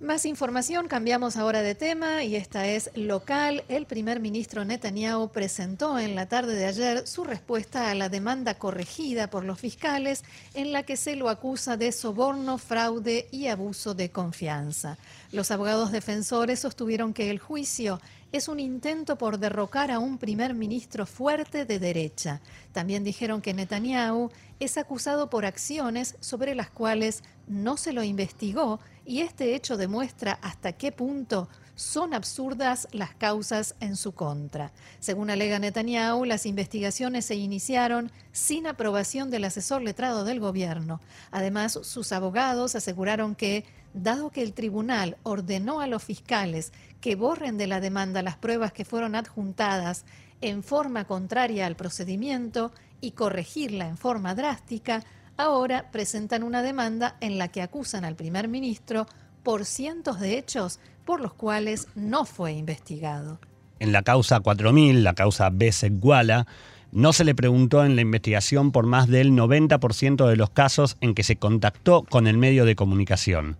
Más 0.00 0.24
información, 0.24 0.88
cambiamos 0.88 1.36
ahora 1.36 1.60
de 1.60 1.74
tema 1.74 2.24
y 2.24 2.34
esta 2.34 2.66
es 2.66 2.90
local. 2.94 3.64
El 3.68 3.84
primer 3.84 4.18
ministro 4.18 4.64
Netanyahu 4.64 5.28
presentó 5.28 5.98
en 5.98 6.14
la 6.14 6.24
tarde 6.24 6.54
de 6.54 6.64
ayer 6.64 7.06
su 7.06 7.22
respuesta 7.22 7.90
a 7.90 7.94
la 7.94 8.08
demanda 8.08 8.54
corregida 8.54 9.28
por 9.28 9.44
los 9.44 9.60
fiscales 9.60 10.24
en 10.54 10.72
la 10.72 10.84
que 10.84 10.96
se 10.96 11.16
lo 11.16 11.28
acusa 11.28 11.76
de 11.76 11.92
soborno, 11.92 12.56
fraude 12.56 13.28
y 13.30 13.48
abuso 13.48 13.92
de 13.92 14.10
confianza. 14.10 14.96
Los 15.32 15.50
abogados 15.50 15.92
defensores 15.92 16.60
sostuvieron 16.60 17.12
que 17.12 17.28
el 17.30 17.38
juicio 17.38 18.00
es 18.32 18.48
un 18.48 18.60
intento 18.60 19.16
por 19.16 19.38
derrocar 19.38 19.90
a 19.90 19.98
un 19.98 20.18
primer 20.18 20.54
ministro 20.54 21.06
fuerte 21.06 21.64
de 21.64 21.78
derecha. 21.78 22.40
También 22.72 23.04
dijeron 23.04 23.42
que 23.42 23.54
Netanyahu 23.54 24.30
es 24.60 24.78
acusado 24.78 25.30
por 25.30 25.44
acciones 25.44 26.16
sobre 26.20 26.54
las 26.54 26.70
cuales 26.70 27.22
no 27.48 27.76
se 27.76 27.92
lo 27.92 28.04
investigó 28.04 28.78
y 29.04 29.20
este 29.20 29.54
hecho 29.54 29.76
demuestra 29.76 30.38
hasta 30.42 30.72
qué 30.72 30.92
punto 30.92 31.48
son 31.74 32.12
absurdas 32.12 32.86
las 32.92 33.14
causas 33.14 33.74
en 33.80 33.96
su 33.96 34.12
contra. 34.12 34.70
Según 34.98 35.30
alega 35.30 35.58
Netanyahu, 35.58 36.26
las 36.26 36.44
investigaciones 36.44 37.24
se 37.24 37.36
iniciaron 37.36 38.12
sin 38.32 38.66
aprobación 38.66 39.30
del 39.30 39.44
asesor 39.44 39.80
letrado 39.80 40.24
del 40.24 40.40
gobierno. 40.40 41.00
Además, 41.30 41.78
sus 41.82 42.12
abogados 42.12 42.74
aseguraron 42.74 43.34
que, 43.34 43.64
dado 43.92 44.30
que 44.30 44.42
el 44.42 44.52
tribunal 44.52 45.16
ordenó 45.22 45.80
a 45.80 45.86
los 45.86 46.02
fiscales 46.02 46.72
que 47.00 47.16
borren 47.16 47.58
de 47.58 47.66
la 47.66 47.80
demanda 47.80 48.22
las 48.22 48.36
pruebas 48.36 48.72
que 48.72 48.84
fueron 48.84 49.14
adjuntadas 49.14 50.04
en 50.40 50.62
forma 50.62 51.04
contraria 51.04 51.66
al 51.66 51.76
procedimiento 51.76 52.72
y 53.00 53.12
corregirla 53.12 53.88
en 53.88 53.96
forma 53.96 54.34
drástica, 54.34 55.04
ahora 55.36 55.90
presentan 55.90 56.42
una 56.42 56.62
demanda 56.62 57.16
en 57.20 57.38
la 57.38 57.48
que 57.48 57.62
acusan 57.62 58.04
al 58.04 58.16
primer 58.16 58.48
ministro 58.48 59.06
por 59.42 59.64
cientos 59.64 60.20
de 60.20 60.38
hechos 60.38 60.80
por 61.04 61.20
los 61.20 61.32
cuales 61.32 61.88
no 61.94 62.24
fue 62.24 62.52
investigado. 62.52 63.40
En 63.78 63.92
la 63.92 64.02
causa 64.02 64.40
4000, 64.40 65.02
la 65.02 65.14
causa 65.14 65.50
Besek-Guala, 65.50 66.46
no 66.92 67.12
se 67.12 67.24
le 67.24 67.34
preguntó 67.34 67.84
en 67.84 67.96
la 67.96 68.02
investigación 68.02 68.72
por 68.72 68.84
más 68.84 69.08
del 69.08 69.32
90% 69.32 70.28
de 70.28 70.36
los 70.36 70.50
casos 70.50 70.96
en 71.00 71.14
que 71.14 71.22
se 71.22 71.36
contactó 71.36 72.02
con 72.02 72.26
el 72.26 72.36
medio 72.36 72.64
de 72.64 72.76
comunicación. 72.76 73.56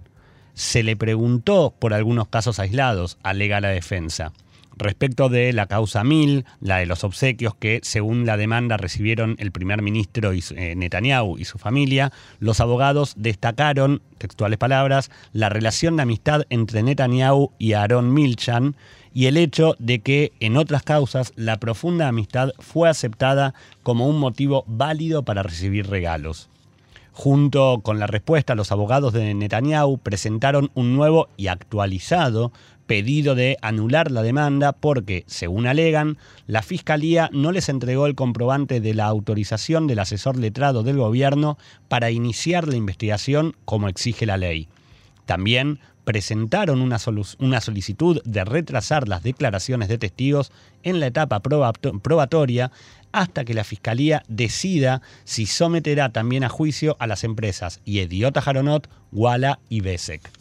Se 0.61 0.83
le 0.83 0.95
preguntó 0.95 1.73
por 1.79 1.95
algunos 1.95 2.29
casos 2.29 2.59
aislados, 2.59 3.17
alega 3.23 3.63
la 3.63 3.71
defensa. 3.71 4.35
Respecto 4.77 5.31
de 5.31 5.55
la 5.55 5.65
causa 5.65 6.05
1000, 6.05 6.45
la 6.61 6.77
de 6.77 6.85
los 6.85 7.03
obsequios 7.03 7.55
que, 7.55 7.81
según 7.83 8.27
la 8.27 8.37
demanda, 8.37 8.77
recibieron 8.77 9.37
el 9.39 9.53
primer 9.53 9.81
ministro 9.81 10.33
eh, 10.33 10.75
Netanyahu 10.77 11.39
y 11.39 11.47
su 11.47 11.57
familia, 11.57 12.13
los 12.41 12.61
abogados 12.61 13.15
destacaron, 13.17 14.03
textuales 14.19 14.59
palabras, 14.59 15.11
la 15.33 15.49
relación 15.49 15.97
de 15.97 16.03
amistad 16.03 16.43
entre 16.51 16.83
Netanyahu 16.83 17.53
y 17.59 17.73
Aaron 17.73 18.13
Milchan 18.13 18.77
y 19.15 19.27
el 19.27 19.39
hecho 19.39 19.77
de 19.79 20.01
que 20.01 20.33
en 20.41 20.59
otras 20.59 20.83
causas 20.83 21.33
la 21.37 21.57
profunda 21.57 22.07
amistad 22.07 22.51
fue 22.59 22.91
aceptada 22.91 23.55
como 23.83 24.07
un 24.07 24.19
motivo 24.19 24.65
válido 24.67 25.23
para 25.23 25.43
recibir 25.43 25.89
regalos. 25.89 26.51
Junto 27.13 27.81
con 27.83 27.99
la 27.99 28.07
respuesta, 28.07 28.55
los 28.55 28.73
abogados 28.73 29.13
de 29.13 29.35
Netanyahu 29.35 29.99
presentaron 29.99 30.71
un 30.75 30.95
nuevo 30.95 31.29
y 31.37 31.49
actualizado 31.49 32.53
pedido 32.87 33.37
de 33.37 33.57
anular 33.63 34.11
la 34.11 34.23
demanda 34.23 34.73
porque, 34.73 35.23
según 35.29 35.69
alegan, 35.69 36.19
la 36.49 36.63
Fiscalía 36.63 37.31
no 37.33 37.53
les 37.53 37.69
entregó 37.69 38.07
el 38.07 38.17
comprobante 38.17 38.81
de 38.81 38.95
la 38.95 39.07
autorización 39.07 39.87
del 39.87 40.01
asesor 40.01 40.37
letrado 40.37 40.83
del 40.83 40.97
gobierno 40.97 41.57
para 41.87 42.11
iniciar 42.11 42.67
la 42.67 42.75
investigación 42.75 43.55
como 43.65 43.89
exige 43.89 44.27
la 44.27 44.39
ley. 44.39 44.69
También 45.31 45.79
presentaron 46.03 46.83
una, 46.83 46.99
solicitud 46.99 48.21
de 48.25 48.45
retrasar 48.45 49.07
las 49.07 49.23
declaraciones 49.23 49.89
de 49.89 49.97
testigos 49.97 50.51
en 50.83 50.99
la 50.99 51.07
etapa 51.07 51.39
probatoria 51.39 52.73
hasta 53.13 53.45
que 53.45 53.55
la 53.55 53.63
Fiscalía 53.63 54.25
decida 54.27 55.03
si 55.23 55.47
someterá 55.47 56.09
también 56.09 56.43
a 56.43 56.49
juicio 56.49 56.97
a 56.99 57.07
las 57.07 57.23
empresas 57.23 57.81
Idiota 57.85 58.43
Jaronot, 58.43 58.91
Walla 59.13 59.61
y 59.69 59.83
Besek. 59.83 60.40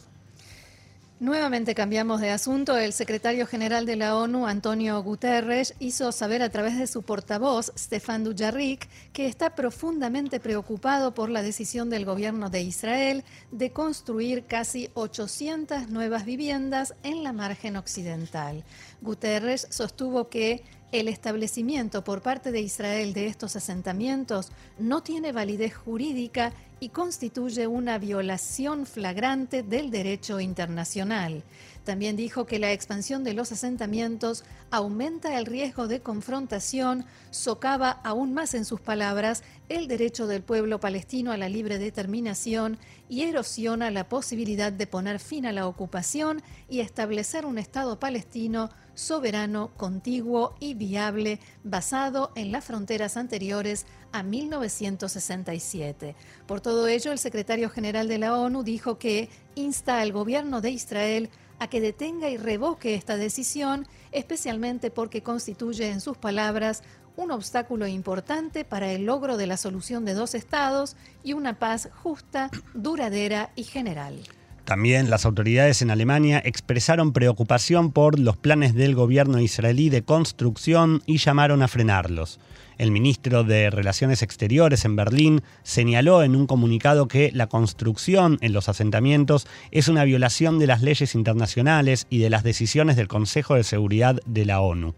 Nuevamente 1.20 1.74
cambiamos 1.74 2.22
de 2.22 2.30
asunto. 2.30 2.78
El 2.78 2.94
secretario 2.94 3.46
general 3.46 3.84
de 3.84 3.94
la 3.94 4.16
ONU, 4.16 4.46
Antonio 4.46 5.02
Guterres, 5.02 5.74
hizo 5.78 6.12
saber 6.12 6.40
a 6.40 6.48
través 6.48 6.78
de 6.78 6.86
su 6.86 7.02
portavoz, 7.02 7.74
Stefan 7.76 8.24
Dujarric, 8.24 8.88
que 9.12 9.26
está 9.26 9.54
profundamente 9.54 10.40
preocupado 10.40 11.12
por 11.12 11.28
la 11.28 11.42
decisión 11.42 11.90
del 11.90 12.06
gobierno 12.06 12.48
de 12.48 12.62
Israel 12.62 13.22
de 13.52 13.70
construir 13.70 14.46
casi 14.46 14.88
800 14.94 15.90
nuevas 15.90 16.24
viviendas 16.24 16.94
en 17.02 17.22
la 17.22 17.34
margen 17.34 17.76
occidental. 17.76 18.64
Guterres 19.02 19.66
sostuvo 19.68 20.30
que 20.30 20.64
el 20.90 21.06
establecimiento 21.06 22.02
por 22.02 22.22
parte 22.22 22.50
de 22.50 22.62
Israel 22.62 23.12
de 23.12 23.26
estos 23.26 23.56
asentamientos 23.56 24.52
no 24.78 25.02
tiene 25.02 25.32
validez 25.32 25.74
jurídica 25.74 26.54
y 26.80 26.88
constituye 26.88 27.66
una 27.66 27.98
violación 27.98 28.86
flagrante 28.86 29.62
del 29.62 29.90
derecho 29.90 30.40
internacional. 30.40 31.44
También 31.84 32.16
dijo 32.16 32.46
que 32.46 32.58
la 32.58 32.72
expansión 32.72 33.24
de 33.24 33.34
los 33.34 33.52
asentamientos 33.52 34.44
aumenta 34.70 35.38
el 35.38 35.46
riesgo 35.46 35.88
de 35.88 36.00
confrontación, 36.00 37.04
socava 37.30 37.90
aún 38.04 38.32
más 38.32 38.54
en 38.54 38.64
sus 38.64 38.80
palabras 38.80 39.42
el 39.68 39.88
derecho 39.88 40.26
del 40.26 40.42
pueblo 40.42 40.80
palestino 40.80 41.32
a 41.32 41.36
la 41.36 41.48
libre 41.48 41.78
determinación 41.78 42.78
y 43.08 43.22
erosiona 43.22 43.90
la 43.90 44.08
posibilidad 44.08 44.72
de 44.72 44.86
poner 44.86 45.20
fin 45.20 45.46
a 45.46 45.52
la 45.52 45.66
ocupación 45.66 46.42
y 46.68 46.80
establecer 46.80 47.46
un 47.46 47.58
Estado 47.58 47.98
palestino 47.98 48.70
soberano, 48.94 49.70
contiguo 49.76 50.54
y 50.60 50.74
viable 50.74 51.40
basado 51.64 52.32
en 52.34 52.52
las 52.52 52.64
fronteras 52.64 53.16
anteriores 53.16 53.86
a 54.12 54.22
1967. 54.22 56.14
Por 56.46 56.60
todo 56.60 56.86
ello, 56.86 57.12
el 57.12 57.18
secretario 57.18 57.70
general 57.70 58.08
de 58.08 58.18
la 58.18 58.36
ONU 58.36 58.62
dijo 58.62 58.98
que 58.98 59.28
insta 59.54 60.00
al 60.00 60.12
gobierno 60.12 60.60
de 60.60 60.70
Israel 60.70 61.30
a 61.58 61.68
que 61.68 61.80
detenga 61.80 62.30
y 62.30 62.36
revoque 62.36 62.94
esta 62.94 63.16
decisión, 63.16 63.86
especialmente 64.12 64.90
porque 64.90 65.22
constituye, 65.22 65.90
en 65.90 66.00
sus 66.00 66.16
palabras, 66.16 66.82
un 67.16 67.30
obstáculo 67.30 67.86
importante 67.86 68.64
para 68.64 68.90
el 68.92 69.04
logro 69.04 69.36
de 69.36 69.46
la 69.46 69.56
solución 69.56 70.04
de 70.04 70.14
dos 70.14 70.34
estados 70.34 70.96
y 71.22 71.34
una 71.34 71.58
paz 71.58 71.90
justa, 72.02 72.50
duradera 72.74 73.50
y 73.56 73.64
general. 73.64 74.20
También 74.64 75.10
las 75.10 75.26
autoridades 75.26 75.82
en 75.82 75.90
Alemania 75.90 76.40
expresaron 76.44 77.12
preocupación 77.12 77.90
por 77.92 78.18
los 78.18 78.36
planes 78.36 78.74
del 78.74 78.94
gobierno 78.94 79.40
israelí 79.40 79.90
de 79.90 80.02
construcción 80.02 81.02
y 81.06 81.18
llamaron 81.18 81.62
a 81.62 81.68
frenarlos. 81.68 82.38
El 82.80 82.92
ministro 82.92 83.44
de 83.44 83.68
Relaciones 83.68 84.22
Exteriores 84.22 84.86
en 84.86 84.96
Berlín 84.96 85.42
señaló 85.62 86.22
en 86.22 86.34
un 86.34 86.46
comunicado 86.46 87.08
que 87.08 87.30
la 87.34 87.46
construcción 87.46 88.38
en 88.40 88.54
los 88.54 88.70
asentamientos 88.70 89.46
es 89.70 89.88
una 89.88 90.04
violación 90.04 90.58
de 90.58 90.66
las 90.66 90.80
leyes 90.80 91.14
internacionales 91.14 92.06
y 92.08 92.20
de 92.20 92.30
las 92.30 92.42
decisiones 92.42 92.96
del 92.96 93.06
Consejo 93.06 93.54
de 93.54 93.64
Seguridad 93.64 94.18
de 94.24 94.46
la 94.46 94.62
ONU. 94.62 94.94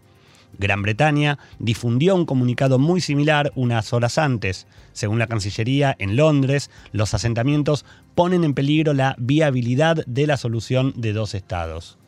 Gran 0.61 0.83
Bretaña 0.83 1.41
difundió 1.59 2.15
un 2.15 2.25
comunicado 2.25 2.79
muy 2.79 3.01
similar 3.01 3.51
unas 3.57 3.93
horas 3.93 4.17
antes. 4.17 4.69
Según 4.93 5.19
la 5.19 5.27
Cancillería, 5.27 5.97
en 5.99 6.15
Londres, 6.15 6.71
los 6.93 7.15
asentamientos 7.15 7.85
ponen 8.15 8.45
en 8.45 8.55
peligro 8.55 8.95
la 8.95 9.17
viabilidad 9.19 10.07
de 10.07 10.29
la 10.29 10.37
solución 10.37 10.93
de 10.95 11.13
dos 11.13 11.35
estados. 11.35 11.99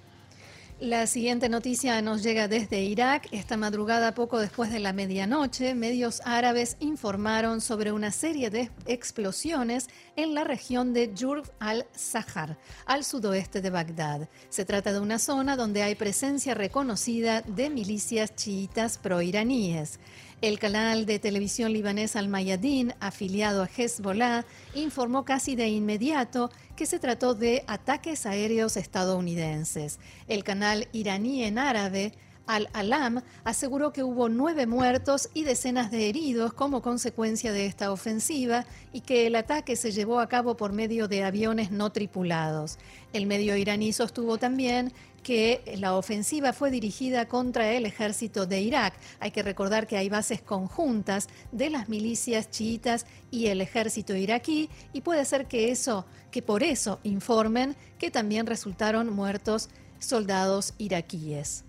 La 0.81 1.07
siguiente 1.07 1.49
noticia 1.49 2.03
nos 2.03 2.25
llega 2.25 2.49
desde 2.49 2.83
Irak. 2.83 3.29
Esta 3.31 3.57
madrugada, 3.57 4.13
poco 4.13 4.41
después 4.41 4.73
de 4.73 4.81
la 4.81 4.93
medianoche, 4.93 5.73
medios 5.77 6.21
árabes 6.25 6.77
informaron 6.81 7.61
sobre 7.61 7.93
una 7.93 8.11
serie 8.11 8.51
de 8.51 8.73
explosiones 8.85 9.89
en 10.17 10.35
la 10.35 10.43
región 10.43 10.93
de 10.93 11.15
Jurf 11.17 11.49
al-Sahar, 11.61 12.59
al 12.87 13.05
sudoeste 13.05 13.63
de 13.63 13.71
Bagdad. 13.71 14.29
Se 14.49 14.65
trata 14.65 14.93
de 14.93 14.99
una 14.99 15.21
zona 15.21 15.57
donde 15.57 15.85
hay 15.85 15.95
presencia 15.95 16.55
reconocida 16.55 17.43
de 17.43 17.71
milicias 17.71 18.35
chiitas 18.35 18.99
proiraníes. 18.99 20.01
El 20.45 20.59
canal 20.59 21.07
de 21.07 21.19
televisión 21.19 21.73
libanés 21.73 22.17
Al-Mayadin, 22.17 22.93
afiliado 23.01 23.63
a 23.63 23.71
Hezbollah, 23.75 24.45
informó 24.75 25.25
casi 25.25 25.57
de 25.57 25.69
inmediato 25.69 26.51
que 26.77 26.85
se 26.85 26.99
trató 26.99 27.35
de 27.35 27.65
ataques 27.67 28.27
aéreos 28.27 28.77
estadounidenses. 28.77 29.99
El 30.29 30.45
canal 30.45 30.87
iraní 30.93 31.45
en 31.45 31.57
árabe 31.57 32.13
Al-Alam 32.47 33.23
aseguró 33.43 33.95
que 33.95 34.03
hubo 34.03 34.29
nueve 34.29 34.67
muertos 34.67 35.31
y 35.33 35.45
decenas 35.45 35.91
de 35.91 36.11
heridos 36.11 36.53
como 36.53 36.83
consecuencia 36.83 37.51
de 37.51 37.65
esta 37.65 37.91
ofensiva 37.91 38.67
y 38.93 39.01
que 39.01 39.27
el 39.27 39.37
ataque 39.37 39.77
se 39.77 39.93
llevó 39.93 40.21
a 40.21 40.29
cabo 40.29 40.59
por 40.59 40.75
medio 40.75 41.09
de 41.09 41.25
aviones 41.25 41.71
no 41.71 41.91
tripulados. 41.91 42.79
El 43.15 43.25
medio 43.25 43.57
iraní 43.57 43.95
sostuvo 43.95 44.37
también 44.37 44.93
que 45.25 45.63
la 45.79 45.97
ofensiva 45.97 46.53
fue 46.53 46.71
dirigida 46.71 47.27
contra 47.27 47.73
el 47.73 47.87
ejército 47.87 48.47
de 48.47 48.61
Irak. 48.61 48.95
Hay 49.19 49.33
que 49.33 49.43
recordar 49.43 49.89
que 49.89 49.97
hay 49.97 50.09
bases 50.09 50.41
conjuntas 50.41 51.29
de 51.51 51.71
las 51.71 51.89
milicias 51.89 52.51
chiitas 52.51 53.07
y 53.33 53.47
el 53.47 53.61
ejército 53.61 54.15
iraquí 54.15 54.69
y 54.93 55.01
puede 55.01 55.25
ser 55.25 55.47
que 55.47 55.73
eso, 55.73 56.05
que 56.31 56.43
por 56.43 56.63
eso 56.63 57.01
informen 57.03 57.75
que 57.99 58.13
también 58.13 58.47
resultaron 58.47 59.13
muertos 59.13 59.71
soldados 59.99 60.75
iraquíes. 60.79 61.65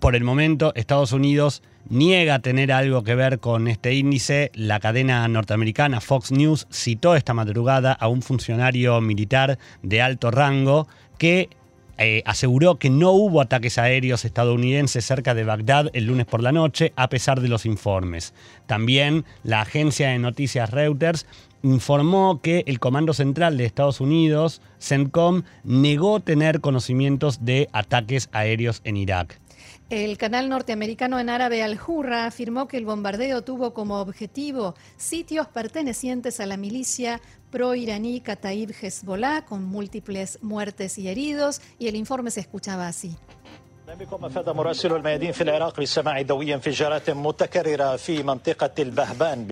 Por 0.00 0.16
el 0.16 0.24
momento, 0.24 0.72
Estados 0.74 1.12
Unidos 1.12 1.62
niega 1.88 2.38
tener 2.38 2.72
algo 2.72 3.02
que 3.02 3.14
ver 3.14 3.40
con 3.40 3.68
este 3.68 3.94
índice. 3.94 4.50
La 4.54 4.80
cadena 4.80 5.26
norteamericana 5.28 6.00
Fox 6.00 6.30
News 6.30 6.66
citó 6.70 7.14
esta 7.14 7.34
madrugada 7.34 7.92
a 7.92 8.08
un 8.08 8.22
funcionario 8.22 9.00
militar 9.00 9.58
de 9.82 10.00
alto 10.00 10.30
rango 10.30 10.86
que 11.18 11.50
eh, 11.98 12.22
aseguró 12.26 12.78
que 12.78 12.90
no 12.90 13.10
hubo 13.10 13.40
ataques 13.40 13.76
aéreos 13.76 14.24
estadounidenses 14.24 15.04
cerca 15.04 15.34
de 15.34 15.44
Bagdad 15.44 15.90
el 15.92 16.06
lunes 16.06 16.26
por 16.26 16.42
la 16.42 16.52
noche, 16.52 16.92
a 16.96 17.08
pesar 17.08 17.40
de 17.40 17.48
los 17.48 17.66
informes. 17.66 18.34
También 18.66 19.24
la 19.42 19.60
agencia 19.62 20.08
de 20.10 20.18
noticias 20.18 20.70
Reuters 20.70 21.26
informó 21.62 22.40
que 22.40 22.62
el 22.66 22.78
Comando 22.78 23.12
Central 23.14 23.56
de 23.56 23.64
Estados 23.64 24.00
Unidos, 24.00 24.62
CENTCOM, 24.80 25.42
negó 25.64 26.20
tener 26.20 26.60
conocimientos 26.60 27.44
de 27.44 27.68
ataques 27.72 28.28
aéreos 28.32 28.80
en 28.84 28.96
Irak. 28.96 29.40
El 29.90 30.18
canal 30.18 30.50
norteamericano 30.50 31.18
en 31.18 31.30
árabe 31.30 31.62
Al 31.62 31.80
Hurra 31.80 32.26
afirmó 32.26 32.68
que 32.68 32.76
el 32.76 32.84
bombardeo 32.84 33.42
tuvo 33.42 33.72
como 33.72 34.00
objetivo 34.00 34.74
sitios 34.98 35.48
pertenecientes 35.48 36.40
a 36.40 36.46
la 36.46 36.58
milicia 36.58 37.22
pro-iraní 37.50 38.20
Kataib 38.20 38.74
Hezbollah, 38.82 39.46
con 39.46 39.64
múltiples 39.64 40.40
muertes 40.42 40.98
y 40.98 41.08
heridos, 41.08 41.62
y 41.78 41.88
el 41.88 41.96
informe 41.96 42.30
se 42.30 42.40
escuchaba 42.40 42.86
así. 42.86 43.16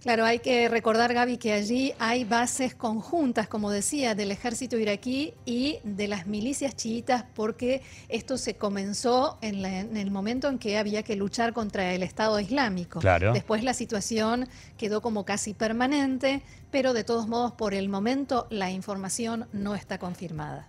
Claro, 0.03 0.27
hay 0.27 0.41
que 0.41 0.69
recordar, 0.69 1.15
Gaby, 1.15 1.39
que 1.39 1.55
allí 1.55 1.95
hay 1.99 2.25
bases 2.25 2.75
conjuntas, 2.75 3.49
como 3.49 3.71
decía, 3.71 4.15
del 4.15 4.31
ejército 4.31 4.77
iraquí 4.77 5.33
y 5.47 5.79
de 5.85 6.07
las 6.07 6.27
milicias 6.27 6.77
chiitas, 6.77 7.25
porque 7.35 7.81
esto 8.11 8.37
se 8.37 8.57
comenzó 8.57 9.39
en, 9.41 9.65
el 9.97 10.11
momento 10.11 10.49
en 10.49 10.59
que 10.59 10.77
había 10.77 11.03
que 11.03 11.17
luchar 11.17 11.55
contra 11.55 11.95
el 11.95 12.03
Estado 12.03 12.39
Islámico. 12.39 13.01
Después 13.33 13.65
la 13.65 13.73
situación 13.73 14.49
quedó 14.77 15.01
como 15.01 15.25
casi 15.25 15.55
permanente, 15.55 16.43
pero 16.71 16.93
de 16.93 17.05
todos 17.05 17.27
modos, 17.27 17.53
por 17.53 17.73
el 17.73 17.89
momento, 17.89 18.47
la 18.51 18.71
información 18.71 19.49
no 19.53 19.75
está 19.75 19.99
confirmada. 19.99 20.69